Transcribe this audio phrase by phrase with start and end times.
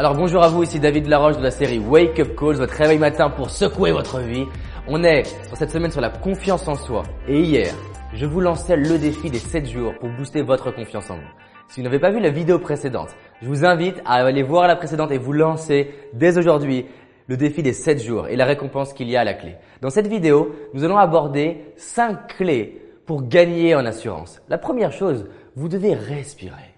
[0.00, 2.98] Alors bonjour à vous, ici David Laroche de la série Wake Up Calls, votre réveil
[2.98, 4.46] matin pour secouer votre vie.
[4.88, 7.02] On est cette semaine sur la confiance en soi.
[7.28, 7.74] Et hier,
[8.14, 11.30] je vous lançais le défi des 7 jours pour booster votre confiance en vous.
[11.68, 14.76] Si vous n'avez pas vu la vidéo précédente, je vous invite à aller voir la
[14.76, 16.86] précédente et vous lancer dès aujourd'hui
[17.26, 19.56] le défi des 7 jours et la récompense qu'il y a à la clé.
[19.82, 24.40] Dans cette vidéo, nous allons aborder 5 clés pour gagner en assurance.
[24.48, 26.74] La première chose, vous devez respirer.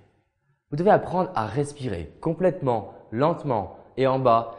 [0.73, 4.57] Vous devez apprendre à respirer complètement, lentement et en bas.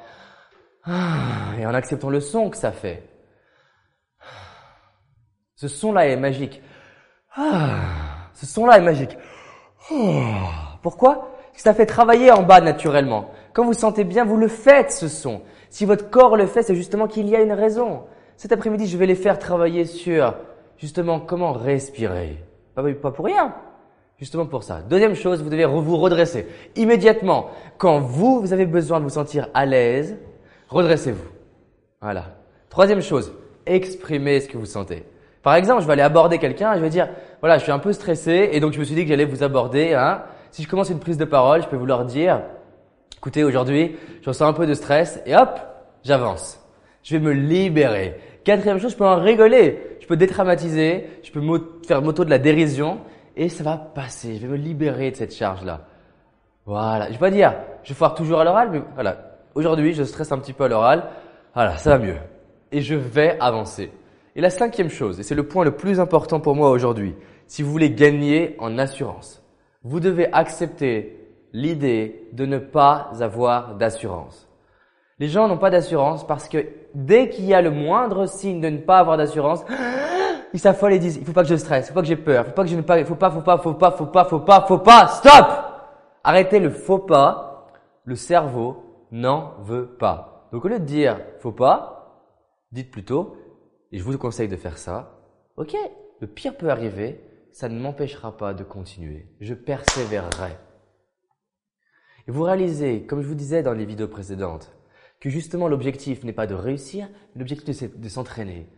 [0.86, 3.10] Ah, et en acceptant le son que ça fait.
[5.56, 6.62] Ce son-là est magique.
[7.36, 7.80] Ah,
[8.34, 9.18] ce son-là est magique.
[9.92, 10.22] Oh.
[10.82, 11.30] Pourquoi?
[11.54, 13.32] Ça fait travailler en bas naturellement.
[13.54, 15.42] Quand vous sentez bien, vous le faites ce son.
[15.70, 18.04] Si votre corps le fait, c'est justement qu'il y a une raison.
[18.38, 20.36] Cet après-midi, je vais les faire travailler sur
[20.78, 22.44] justement comment respirer.
[22.76, 23.56] Pas pour rien.
[24.20, 24.82] Justement pour ça.
[24.82, 26.48] Deuxième chose, vous devez vous redresser.
[26.76, 30.18] Immédiatement, quand vous, vous avez besoin de vous sentir à l'aise,
[30.70, 31.28] redressez-vous.
[32.02, 32.26] Voilà.
[32.70, 33.34] Troisième chose,
[33.66, 35.04] exprimez ce que vous sentez.
[35.42, 37.10] Par exemple, je vais aller aborder quelqu'un et je vais dire,
[37.42, 39.44] voilà, je suis un peu stressé et donc je me suis dit que j'allais vous
[39.44, 39.94] aborder.
[39.94, 40.24] Hein.
[40.52, 42.42] Si je commence une prise de parole, je peux vous leur dire,
[43.18, 45.60] écoutez, aujourd'hui, je ressens un peu de stress et hop,
[46.04, 46.60] j'avance.
[47.04, 48.16] Je vais me libérer.
[48.46, 49.98] Quatrième chose, je peux en rigoler.
[50.00, 51.42] Je peux détraumatiser, je peux
[51.86, 53.00] faire moto de la dérision
[53.36, 54.36] et ça va passer.
[54.36, 55.82] Je vais me libérer de cette charge-là.
[56.66, 57.08] Voilà.
[57.08, 57.54] Je vais pas dire,
[57.84, 59.18] je foire toujours à l'oral, mais voilà.
[59.56, 61.10] Aujourd'hui, je stresse un petit peu à l'oral.
[61.54, 62.18] Voilà, ça va mieux.
[62.72, 63.92] Et je vais avancer.
[64.36, 67.62] Et la cinquième chose, et c'est le point le plus important pour moi aujourd'hui, si
[67.62, 69.44] vous voulez gagner en assurance,
[69.84, 71.20] vous devez accepter
[71.54, 74.50] l'idée de ne pas avoir d'assurance.
[75.20, 78.70] Les gens n'ont pas d'assurance parce que dès qu'il y a le moindre signe de
[78.70, 79.64] ne pas avoir d'assurance,
[80.54, 82.16] ils s'affolent et disent, il faut pas que je stresse, il faut pas que j'ai
[82.16, 84.06] peur, il faut pas que je ne pas, faut pas, faut pas, faut pas, faut
[84.06, 85.48] pas, faut pas, faut pas, stop!
[86.24, 87.72] Arrêtez le faut pas,
[88.06, 90.48] le cerveau n'en veut pas.
[90.52, 92.30] Donc au lieu de dire faut pas,
[92.72, 93.36] dites plutôt,
[93.92, 95.20] et je vous conseille de faire ça,
[95.58, 95.76] ok,
[96.20, 97.20] le pire peut arriver,
[97.52, 100.58] ça ne m'empêchera pas de continuer, je persévérerai.
[102.28, 104.72] Et vous réalisez, comme je vous disais dans les vidéos précédentes,
[105.20, 108.70] que justement l'objectif n'est pas de réussir, l'objectif c'est de s'entraîner.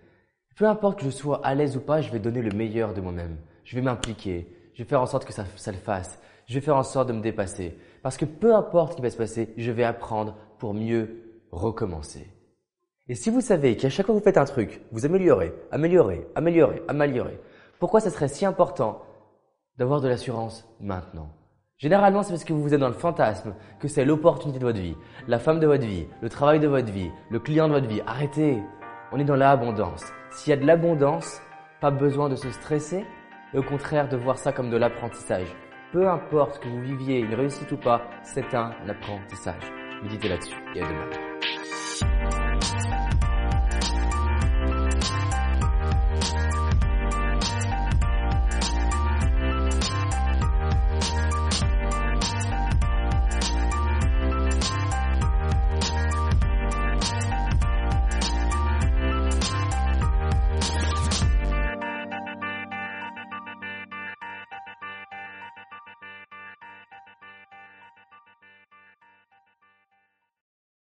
[0.56, 3.02] Peu importe que je sois à l'aise ou pas, je vais donner le meilleur de
[3.02, 3.38] moi-même.
[3.66, 4.48] Je vais m'impliquer.
[4.74, 6.18] Je vais faire en sorte que ça, le fasse.
[6.48, 7.78] Je vais faire en sorte de me dépasser.
[8.02, 12.28] Parce que peu importe ce qui va se passer, je vais apprendre pour mieux recommencer.
[13.08, 16.26] Et si vous savez qu'à chaque fois que vous faites un truc, vous améliorez, améliorez,
[16.36, 17.40] améliorez, améliorez,
[17.80, 19.02] pourquoi ça serait si important
[19.78, 21.30] d'avoir de l'assurance maintenant?
[21.78, 24.96] Généralement, c'est parce que vous êtes dans le fantasme que c'est l'opportunité de votre vie,
[25.28, 28.02] la femme de votre vie, le travail de votre vie, le client de votre vie.
[28.08, 28.64] Arrêtez.
[29.12, 30.04] On est dans l'abondance.
[30.32, 31.42] S'il y a de l'abondance,
[31.80, 33.06] pas besoin de se stresser
[33.54, 35.56] et au contraire de voir ça comme de l'apprentissage.
[35.92, 39.72] Peu importe que vous viviez une réussite ou pas, c'est un apprentissage.
[40.04, 41.35] Méditez là-dessus et à demain.